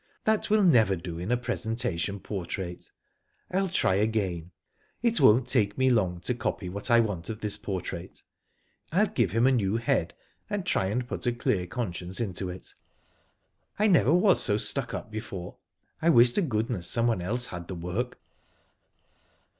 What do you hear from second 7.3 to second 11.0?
this portrait, ril give him a new head, and try